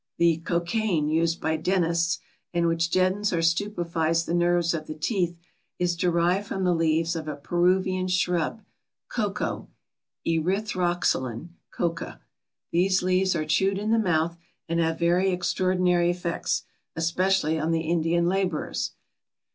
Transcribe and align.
The 0.17 0.37
cocaine 0.37 1.09
used 1.09 1.39
by 1.39 1.57
dentists, 1.57 2.17
and 2.55 2.65
which 2.65 2.89
deadens 2.89 3.31
or 3.31 3.43
stupefies 3.43 4.25
the 4.25 4.33
nerves 4.33 4.73
of 4.73 4.87
the 4.87 4.95
teeth, 4.95 5.37
is 5.77 5.95
derived 5.95 6.47
from 6.47 6.63
the 6.63 6.73
leaves 6.73 7.15
of 7.15 7.27
a 7.27 7.35
Peruvian 7.35 8.07
shrub, 8.07 8.63
"Coca" 9.09 9.67
(Erythroxylan 10.25 11.49
Coca). 11.69 12.19
These 12.71 13.03
leaves 13.03 13.35
are 13.35 13.45
chewed 13.45 13.77
in 13.77 13.91
the 13.91 13.99
mouth 13.99 14.37
and 14.67 14.79
have 14.79 14.97
very 14.97 15.29
extraordinary 15.29 16.09
effects, 16.09 16.63
especially 16.95 17.59
on 17.59 17.69
the 17.69 17.81
Indian 17.81 18.25
labourers. 18.25 18.93